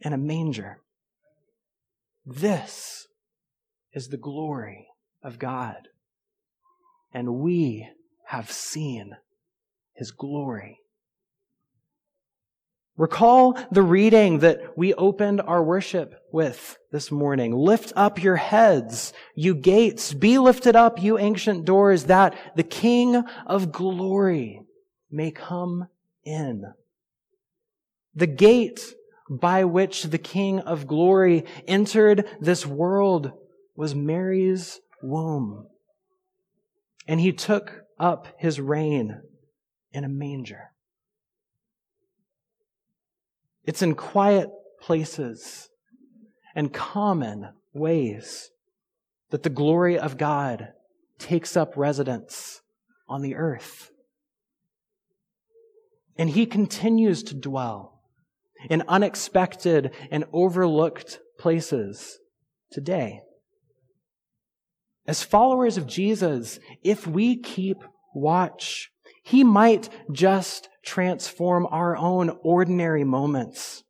in 0.00 0.12
a 0.12 0.18
manger. 0.18 0.80
This 2.30 3.06
is 3.94 4.08
the 4.08 4.18
glory 4.18 4.88
of 5.22 5.38
God. 5.38 5.88
And 7.10 7.36
we 7.36 7.88
have 8.26 8.52
seen 8.52 9.16
his 9.94 10.10
glory. 10.10 10.80
Recall 12.98 13.58
the 13.70 13.80
reading 13.80 14.40
that 14.40 14.76
we 14.76 14.92
opened 14.92 15.40
our 15.40 15.62
worship 15.62 16.22
with 16.30 16.76
this 16.92 17.10
morning. 17.10 17.54
Lift 17.54 17.94
up 17.96 18.22
your 18.22 18.36
heads, 18.36 19.14
you 19.34 19.54
gates. 19.54 20.12
Be 20.12 20.38
lifted 20.38 20.76
up, 20.76 21.02
you 21.02 21.16
ancient 21.16 21.64
doors, 21.64 22.04
that 22.04 22.36
the 22.56 22.62
King 22.62 23.24
of 23.46 23.72
glory 23.72 24.60
may 25.10 25.30
come 25.30 25.88
in. 26.24 26.74
The 28.14 28.26
gate 28.26 28.94
by 29.28 29.64
which 29.64 30.04
the 30.04 30.18
King 30.18 30.60
of 30.60 30.86
glory 30.86 31.44
entered 31.66 32.26
this 32.40 32.64
world 32.64 33.32
was 33.76 33.94
Mary's 33.94 34.80
womb. 35.02 35.66
And 37.06 37.20
he 37.20 37.32
took 37.32 37.84
up 37.98 38.28
his 38.38 38.60
reign 38.60 39.20
in 39.92 40.04
a 40.04 40.08
manger. 40.08 40.72
It's 43.64 43.82
in 43.82 43.94
quiet 43.94 44.48
places 44.80 45.68
and 46.54 46.72
common 46.72 47.50
ways 47.72 48.50
that 49.30 49.42
the 49.42 49.50
glory 49.50 49.98
of 49.98 50.16
God 50.16 50.72
takes 51.18 51.56
up 51.56 51.76
residence 51.76 52.62
on 53.08 53.22
the 53.22 53.34
earth. 53.34 53.90
And 56.16 56.30
he 56.30 56.46
continues 56.46 57.22
to 57.24 57.34
dwell 57.34 57.97
in 58.68 58.82
unexpected 58.88 59.92
and 60.10 60.24
overlooked 60.32 61.20
places 61.38 62.18
today. 62.70 63.20
As 65.06 65.22
followers 65.22 65.76
of 65.78 65.86
Jesus, 65.86 66.58
if 66.82 67.06
we 67.06 67.36
keep 67.36 67.78
watch, 68.14 68.90
he 69.22 69.44
might 69.44 69.88
just 70.12 70.68
transform 70.84 71.66
our 71.70 71.96
own 71.96 72.30
ordinary 72.42 73.04
moments 73.04 73.84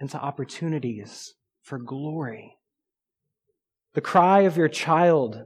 into 0.00 0.18
opportunities 0.18 1.34
for 1.62 1.78
glory. 1.78 2.56
The 3.94 4.00
cry 4.00 4.40
of 4.40 4.56
your 4.56 4.68
child, 4.68 5.44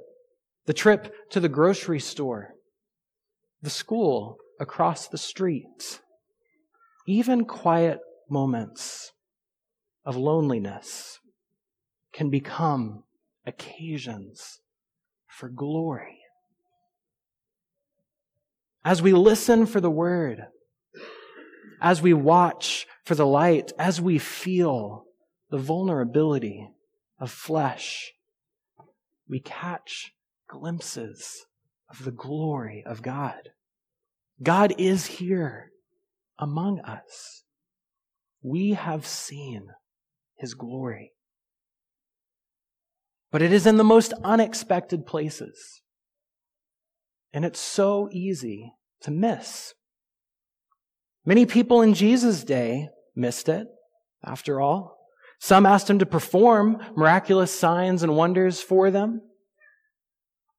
the 0.66 0.72
trip 0.72 1.14
to 1.30 1.40
the 1.40 1.48
grocery 1.48 2.00
store, 2.00 2.54
the 3.60 3.70
school 3.70 4.38
across 4.58 5.08
the 5.08 5.18
street, 5.18 6.00
even 7.08 7.44
quiet 7.44 8.00
moments 8.28 9.12
of 10.04 10.14
loneliness 10.14 11.18
can 12.12 12.28
become 12.28 13.02
occasions 13.46 14.60
for 15.26 15.48
glory 15.48 16.18
as 18.84 19.02
we 19.02 19.12
listen 19.12 19.66
for 19.66 19.80
the 19.80 19.90
word, 19.90 20.46
as 21.80 22.00
we 22.00 22.14
watch 22.14 22.86
for 23.04 23.14
the 23.14 23.26
light, 23.26 23.72
as 23.78 24.00
we 24.00 24.18
feel 24.18 25.04
the 25.50 25.58
vulnerability 25.58 26.70
of 27.18 27.30
flesh, 27.30 28.12
we 29.28 29.40
catch 29.40 30.14
glimpses 30.46 31.46
of 31.90 32.04
the 32.04 32.10
glory 32.10 32.82
of 32.86 33.02
God. 33.02 33.50
God 34.42 34.74
is 34.78 35.06
here 35.06 35.70
among 36.38 36.80
us. 36.80 37.42
We 38.42 38.72
have 38.74 39.06
seen 39.06 39.68
his 40.36 40.54
glory. 40.54 41.12
But 43.30 43.42
it 43.42 43.52
is 43.52 43.66
in 43.66 43.76
the 43.76 43.84
most 43.84 44.12
unexpected 44.24 45.06
places. 45.06 45.82
And 47.32 47.44
it's 47.44 47.60
so 47.60 48.08
easy 48.10 48.72
to 49.02 49.10
miss. 49.10 49.74
Many 51.26 51.44
people 51.44 51.82
in 51.82 51.92
Jesus' 51.92 52.42
day 52.42 52.88
missed 53.14 53.48
it, 53.48 53.66
after 54.24 54.60
all. 54.60 54.96
Some 55.40 55.66
asked 55.66 55.90
him 55.90 55.98
to 55.98 56.06
perform 56.06 56.78
miraculous 56.96 57.56
signs 57.56 58.02
and 58.02 58.16
wonders 58.16 58.60
for 58.60 58.90
them. 58.90 59.20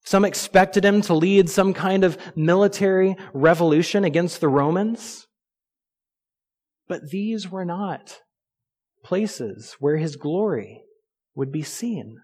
Some 0.05 0.23
expected 0.23 0.85
him 0.85 1.01
to 1.03 1.13
lead 1.13 1.49
some 1.49 1.73
kind 1.73 2.03
of 2.03 2.17
military 2.35 3.15
revolution 3.33 4.03
against 4.03 4.41
the 4.41 4.47
Romans. 4.47 5.27
But 6.89 7.12
these 7.12 7.49
were 7.49 7.63
not 7.63 8.17
places 9.06 9.78
where 9.80 9.97
his 9.97 10.15
glory 10.15 10.82
would 11.36 11.52
be 11.52 11.62
seen. 11.62 12.17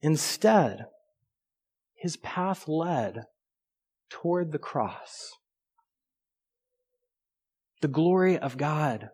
Instead, 0.00 0.86
his 1.94 2.16
path 2.16 2.68
led 2.68 3.24
toward 4.08 4.52
the 4.52 4.58
cross. 4.58 5.32
The 7.80 7.88
glory 7.88 8.38
of 8.38 8.56
God 8.56 9.10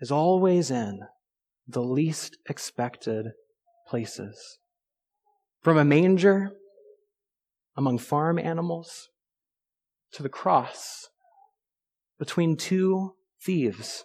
is 0.00 0.10
always 0.10 0.70
in 0.72 1.00
the 1.68 1.82
least 1.82 2.36
expected 2.48 3.26
places. 3.88 4.58
From 5.62 5.78
a 5.78 5.84
manger 5.84 6.50
among 7.76 7.98
farm 7.98 8.38
animals 8.38 9.08
to 10.12 10.24
the 10.24 10.28
cross 10.28 11.08
between 12.18 12.56
two 12.56 13.14
thieves. 13.42 14.04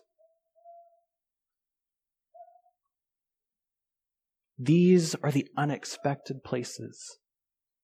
These 4.58 5.16
are 5.16 5.32
the 5.32 5.48
unexpected 5.56 6.44
places 6.44 7.18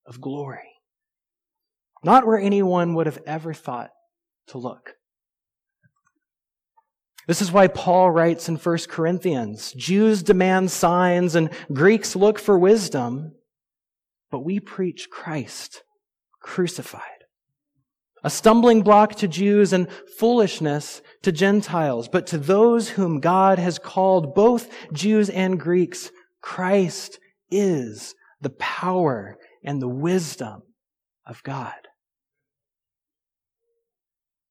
of 0.06 0.20
glory. 0.20 0.74
Not 2.04 2.28
where 2.28 2.38
anyone 2.38 2.94
would 2.96 3.06
have 3.06 3.20
ever 3.26 3.54
thought 3.54 3.92
to 4.48 4.58
look. 4.58 4.96
This 7.28 7.42
is 7.42 7.52
why 7.52 7.68
Paul 7.68 8.12
writes 8.12 8.48
in 8.50 8.58
1 8.58 8.78
Corinthians 8.90 9.72
Jews 9.74 10.22
demand 10.22 10.70
signs 10.70 11.34
and 11.34 11.50
Greeks 11.74 12.16
look 12.16 12.38
for 12.38 12.60
wisdom, 12.60 13.34
but 14.30 14.42
we 14.42 14.60
preach 14.60 15.08
Christ 15.10 15.84
crucified. 16.42 17.15
A 18.26 18.30
stumbling 18.32 18.82
block 18.82 19.14
to 19.18 19.28
Jews 19.28 19.72
and 19.72 19.88
foolishness 20.18 21.04
to 21.22 21.32
Gentiles, 21.32 22.08
but 22.08 22.26
to 22.28 22.40
those 22.40 22.90
whom 22.90 23.20
God 23.20 23.60
has 23.60 23.78
called, 23.78 24.34
both 24.34 24.68
Jews 24.92 25.30
and 25.30 25.60
Greeks, 25.60 26.10
Christ 26.42 27.20
is 27.52 28.16
the 28.42 28.50
power 28.50 29.38
and 29.64 29.80
the 29.80 29.88
wisdom 29.88 30.64
of 31.28 31.44
God. 31.44 31.76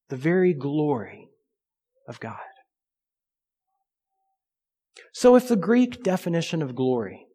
The 0.09 0.17
very 0.19 0.55
glory 0.55 1.31
of 2.07 2.21
God. 2.21 2.37
So 5.13 5.35
if 5.35 5.49
the 5.49 5.57
Greek 5.57 6.05
definition 6.05 6.63
of 6.63 6.77
glory 6.77 7.27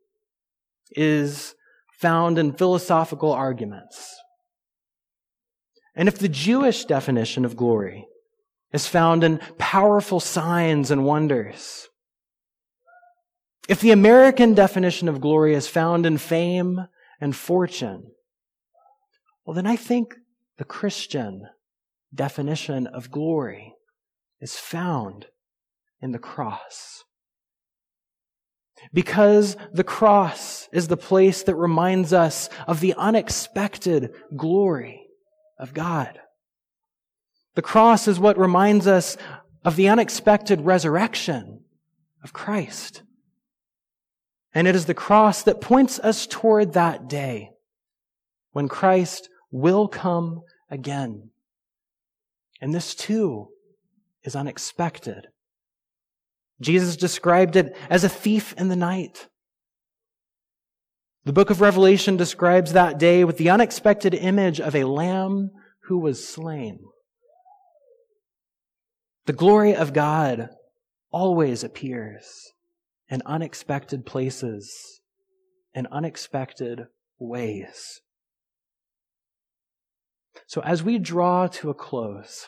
is 0.91 1.53
found 1.99 2.37
in 2.37 2.53
philosophical 2.53 3.33
arguments, 3.33 4.15
and 5.99 6.07
if 6.07 6.17
the 6.17 6.29
Jewish 6.29 6.85
definition 6.85 7.43
of 7.43 7.57
glory 7.57 8.07
is 8.71 8.87
found 8.87 9.21
in 9.21 9.41
powerful 9.57 10.21
signs 10.21 10.91
and 10.91 11.03
wonders, 11.03 11.89
if 13.67 13.81
the 13.81 13.91
American 13.91 14.53
definition 14.53 15.09
of 15.09 15.19
glory 15.19 15.53
is 15.53 15.67
found 15.67 16.05
in 16.05 16.17
fame 16.17 16.87
and 17.19 17.35
fortune, 17.35 18.11
well, 19.45 19.53
then 19.53 19.67
I 19.67 19.75
think 19.75 20.15
the 20.57 20.63
Christian 20.63 21.49
definition 22.15 22.87
of 22.87 23.11
glory 23.11 23.73
is 24.39 24.55
found 24.55 25.25
in 26.01 26.13
the 26.13 26.17
cross. 26.17 27.03
Because 28.93 29.57
the 29.73 29.83
cross 29.83 30.69
is 30.71 30.87
the 30.87 30.95
place 30.95 31.43
that 31.43 31.55
reminds 31.55 32.13
us 32.13 32.49
of 32.69 32.79
the 32.79 32.93
unexpected 32.97 34.13
glory 34.37 35.07
of 35.59 35.73
God. 35.73 36.19
The 37.55 37.61
cross 37.61 38.07
is 38.07 38.19
what 38.19 38.37
reminds 38.37 38.87
us 38.87 39.17
of 39.65 39.75
the 39.75 39.89
unexpected 39.89 40.61
resurrection 40.61 41.61
of 42.23 42.33
Christ. 42.33 43.03
And 44.53 44.67
it 44.67 44.75
is 44.75 44.85
the 44.85 44.93
cross 44.93 45.43
that 45.43 45.61
points 45.61 45.99
us 45.99 46.25
toward 46.25 46.73
that 46.73 47.07
day 47.07 47.51
when 48.51 48.67
Christ 48.67 49.29
will 49.51 49.87
come 49.87 50.41
again. 50.69 51.29
And 52.61 52.73
this 52.73 52.95
too 52.95 53.49
is 54.23 54.35
unexpected. 54.35 55.27
Jesus 56.61 56.97
described 56.97 57.55
it 57.55 57.75
as 57.89 58.03
a 58.03 58.09
thief 58.09 58.53
in 58.57 58.67
the 58.69 58.75
night. 58.75 59.27
The 61.25 61.33
book 61.33 61.49
of 61.49 61.59
Revelation 61.59 62.15
describes 62.15 62.73
that 62.73 62.97
day 62.97 63.23
with 63.25 63.37
the 63.37 63.49
unexpected 63.49 64.13
image 64.13 64.61
of 64.61 64.75
a 64.75 64.85
lamb 64.85 65.51
who 65.83 65.99
was 65.99 66.25
slain. 66.25 66.79
The 69.25 69.33
glory 69.33 69.75
of 69.75 69.93
God 69.93 70.49
always 71.11 71.63
appears 71.63 72.53
in 73.09 73.21
unexpected 73.25 74.05
places, 74.05 75.01
in 75.73 75.87
unexpected 75.87 76.87
ways. 77.19 77.99
So 80.47 80.61
as 80.61 80.81
we 80.81 80.99
draw 80.99 81.47
to 81.47 81.69
a 81.69 81.73
close, 81.73 82.47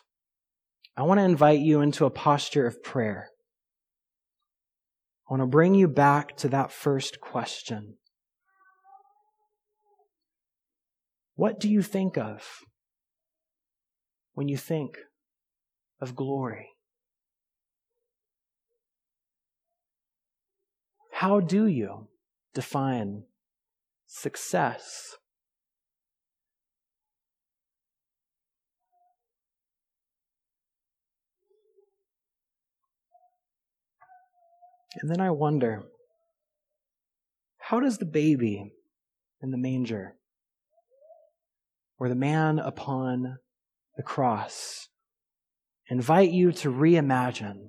I 0.95 1.03
want 1.03 1.19
to 1.19 1.25
invite 1.25 1.59
you 1.59 1.81
into 1.81 2.05
a 2.05 2.09
posture 2.09 2.65
of 2.67 2.81
prayer. 2.81 3.29
I 5.29 5.33
want 5.33 5.41
to 5.41 5.47
bring 5.47 5.75
you 5.75 5.87
back 5.87 6.37
to 6.37 6.47
that 6.49 6.71
first 6.71 7.19
question. 7.19 7.97
What 11.41 11.59
do 11.59 11.67
you 11.67 11.81
think 11.81 12.19
of 12.19 12.65
when 14.35 14.47
you 14.47 14.57
think 14.57 14.99
of 15.99 16.15
glory? 16.15 16.69
How 21.13 21.39
do 21.39 21.65
you 21.65 22.09
define 22.53 23.23
success? 24.05 25.15
And 35.01 35.09
then 35.09 35.19
I 35.19 35.31
wonder 35.31 35.85
how 37.57 37.79
does 37.79 37.97
the 37.97 38.05
baby 38.05 38.73
in 39.41 39.49
the 39.49 39.57
manger 39.57 40.17
or 42.01 42.09
the 42.09 42.15
man 42.15 42.57
upon 42.57 43.37
the 43.95 44.01
cross 44.01 44.87
invite 45.87 46.31
you 46.31 46.51
to 46.51 46.67
reimagine 46.67 47.67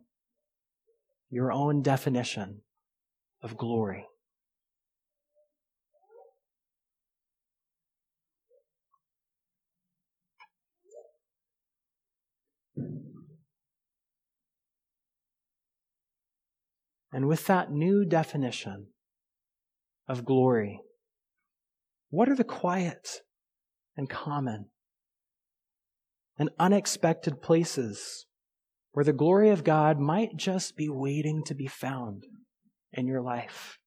your 1.28 1.52
own 1.52 1.82
definition 1.82 2.62
of 3.42 3.58
glory? 3.58 4.06
And 17.12 17.28
with 17.28 17.46
that 17.48 17.70
new 17.70 18.06
definition 18.06 18.86
of 20.08 20.24
glory, 20.24 20.80
what 22.08 22.30
are 22.30 22.36
the 22.36 22.44
quiet 22.44 23.20
and 23.96 24.08
common 24.08 24.66
and 26.38 26.50
unexpected 26.58 27.42
places 27.42 28.26
where 28.92 29.04
the 29.04 29.12
glory 29.12 29.50
of 29.50 29.64
God 29.64 29.98
might 29.98 30.36
just 30.36 30.76
be 30.76 30.88
waiting 30.88 31.42
to 31.44 31.54
be 31.54 31.66
found 31.66 32.24
in 32.92 33.06
your 33.06 33.22
life? 33.22 33.78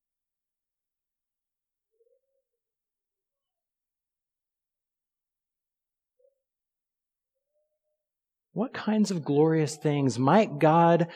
What 8.54 8.74
kinds 8.74 9.12
of 9.12 9.26
glorious 9.26 9.76
things 9.76 10.18
might 10.18 10.60
God 10.60 11.08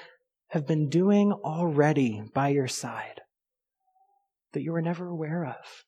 have 0.49 0.67
been 0.67 0.89
doing 0.89 1.31
already 1.31 2.21
by 2.33 2.49
your 2.49 2.67
side 2.67 3.21
that 4.51 4.61
you 4.61 4.73
were 4.73 4.81
never 4.81 5.07
aware 5.07 5.45
of? 5.45 5.85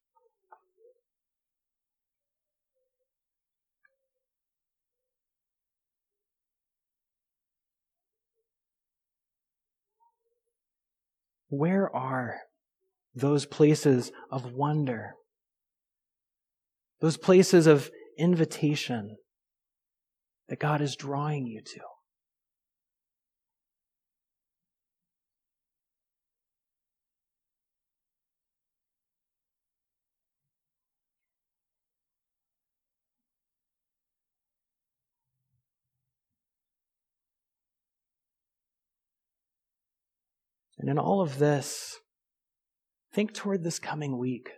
Where 11.51 11.93
are 11.93 12.37
those 13.13 13.45
places 13.45 14.13
of 14.31 14.53
wonder? 14.53 15.15
Those 17.01 17.17
places 17.17 17.67
of 17.67 17.91
invitation 18.17 19.17
that 20.47 20.61
God 20.61 20.79
is 20.79 20.95
drawing 20.95 21.45
you 21.45 21.61
to? 21.61 21.81
And 40.81 40.89
in 40.89 40.97
all 40.97 41.21
of 41.21 41.37
this, 41.37 41.99
think 43.13 43.35
toward 43.35 43.63
this 43.63 43.77
coming 43.77 44.17
week 44.17 44.49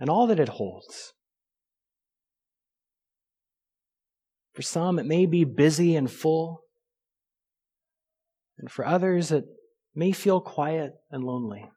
and 0.00 0.10
all 0.10 0.26
that 0.26 0.40
it 0.40 0.48
holds. 0.48 1.12
For 4.54 4.62
some, 4.62 4.98
it 4.98 5.06
may 5.06 5.24
be 5.26 5.44
busy 5.44 5.94
and 5.94 6.10
full. 6.10 6.62
And 8.58 8.68
for 8.68 8.84
others, 8.84 9.30
it 9.30 9.44
may 9.94 10.10
feel 10.10 10.40
quiet 10.40 10.94
and 11.12 11.22
lonely. 11.22 11.70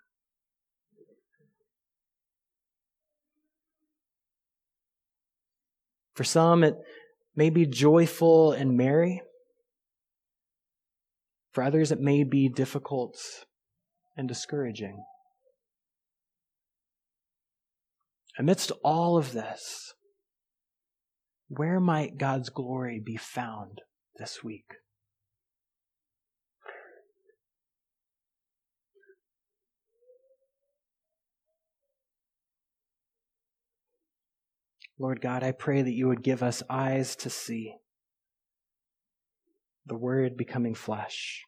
For 6.16 6.24
some, 6.24 6.64
it 6.64 6.76
may 7.36 7.52
be 7.52 7.68
joyful 7.68 8.52
and 8.52 8.76
merry. 8.76 9.22
For 11.52 11.64
others, 11.64 11.92
it 11.92 12.00
may 12.00 12.24
be 12.24 12.48
difficult 12.48 13.18
and 14.16 14.28
discouraging. 14.28 15.04
Amidst 18.40 18.72
all 18.84 19.18
of 19.18 19.34
this, 19.34 19.94
where 21.50 21.82
might 21.82 22.18
God's 22.18 22.50
glory 22.50 23.02
be 23.04 23.18
found 23.18 23.82
this 24.18 24.42
week? 24.42 24.76
Lord 34.98 35.20
God, 35.20 35.44
I 35.44 35.52
pray 35.52 35.82
that 35.82 35.92
you 35.92 36.08
would 36.08 36.24
give 36.24 36.44
us 36.44 36.64
eyes 36.70 37.16
to 37.18 37.30
see 37.30 37.74
the 39.86 39.98
Word 39.98 40.38
becoming 40.38 40.76
flesh, 40.76 41.44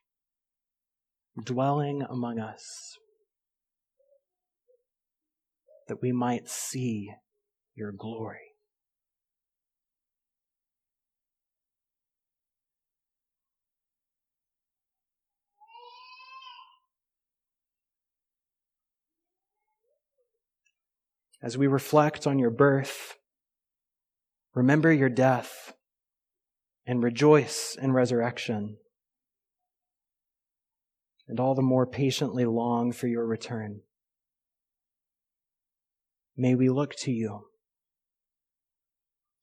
dwelling 1.42 2.04
among 2.10 2.40
us, 2.40 2.98
that 5.88 6.02
we 6.02 6.12
might 6.12 6.50
see 6.50 7.12
your 7.76 7.92
glory. 7.92 8.40
As 21.42 21.58
we 21.58 21.68
reflect 21.68 22.26
on 22.26 22.40
your 22.40 22.50
birth, 22.50 23.18
remember 24.56 24.94
your 24.94 25.10
death 25.10 25.74
and 26.86 27.04
rejoice 27.04 27.78
in 27.82 27.92
resurrection, 27.94 28.78
and 31.28 31.40
all 31.40 31.56
the 31.56 31.62
more 31.62 31.86
patiently 31.86 32.46
long 32.46 32.92
for 32.92 33.08
your 33.08 33.26
return. 33.26 33.82
May 36.36 36.56
we 36.56 36.70
look 36.70 36.96
to 36.98 37.12
you, 37.12 37.46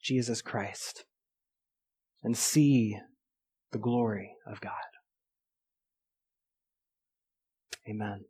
Jesus 0.03 0.42
Christ, 0.42 1.05
and 2.22 2.37
see 2.37 2.98
the 3.72 3.79
glory 3.79 4.33
of 4.46 4.61
God. 4.61 4.72
Amen. 7.88 8.24